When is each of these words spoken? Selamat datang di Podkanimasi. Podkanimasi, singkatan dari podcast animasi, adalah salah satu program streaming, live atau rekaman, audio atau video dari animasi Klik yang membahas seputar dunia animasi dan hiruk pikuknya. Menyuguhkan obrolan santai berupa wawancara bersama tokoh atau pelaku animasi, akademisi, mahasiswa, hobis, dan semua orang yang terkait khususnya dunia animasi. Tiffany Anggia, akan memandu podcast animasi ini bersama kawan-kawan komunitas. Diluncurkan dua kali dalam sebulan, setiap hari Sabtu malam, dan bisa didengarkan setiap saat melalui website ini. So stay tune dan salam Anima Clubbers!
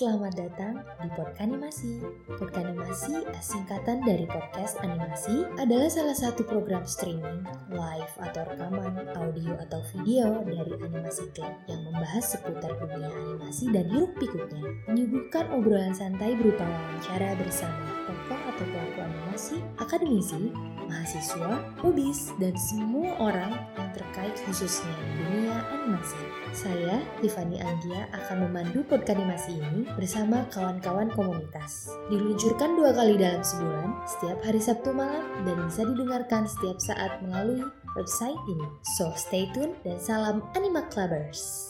Selamat 0.00 0.32
datang 0.32 0.80
di 1.04 1.12
Podkanimasi. 1.12 2.00
Podkanimasi, 2.40 3.20
singkatan 3.44 4.00
dari 4.00 4.24
podcast 4.24 4.80
animasi, 4.80 5.44
adalah 5.60 5.92
salah 5.92 6.16
satu 6.16 6.40
program 6.40 6.88
streaming, 6.88 7.44
live 7.68 8.14
atau 8.16 8.48
rekaman, 8.48 9.12
audio 9.12 9.60
atau 9.60 9.84
video 9.92 10.40
dari 10.48 10.72
animasi 10.88 11.28
Klik 11.36 11.52
yang 11.68 11.84
membahas 11.84 12.32
seputar 12.32 12.80
dunia 12.80 13.12
animasi 13.12 13.68
dan 13.76 13.92
hiruk 13.92 14.16
pikuknya. 14.16 14.72
Menyuguhkan 14.88 15.52
obrolan 15.52 15.92
santai 15.92 16.32
berupa 16.32 16.64
wawancara 16.64 17.36
bersama 17.36 17.84
tokoh 18.08 18.40
atau 18.56 18.64
pelaku 18.72 18.98
animasi, 19.04 19.56
akademisi, 19.76 20.48
mahasiswa, 20.88 21.60
hobis, 21.84 22.32
dan 22.40 22.56
semua 22.56 23.20
orang 23.20 23.52
yang 23.76 23.92
terkait 23.92 24.32
khususnya 24.48 24.96
dunia 24.96 25.60
animasi. 25.60 25.79
Tiffany 27.18 27.58
Anggia, 27.58 28.06
akan 28.14 28.46
memandu 28.46 28.86
podcast 28.86 29.18
animasi 29.18 29.58
ini 29.58 29.86
bersama 29.98 30.46
kawan-kawan 30.54 31.10
komunitas. 31.10 31.90
Diluncurkan 32.06 32.78
dua 32.78 32.94
kali 32.94 33.18
dalam 33.18 33.42
sebulan, 33.42 34.06
setiap 34.06 34.38
hari 34.46 34.62
Sabtu 34.62 34.94
malam, 34.94 35.26
dan 35.42 35.58
bisa 35.66 35.82
didengarkan 35.82 36.46
setiap 36.46 36.78
saat 36.78 37.18
melalui 37.26 37.66
website 37.98 38.38
ini. 38.46 38.66
So 38.98 39.10
stay 39.14 39.50
tune 39.54 39.78
dan 39.82 39.98
salam 39.98 40.42
Anima 40.54 40.86
Clubbers! 40.90 41.69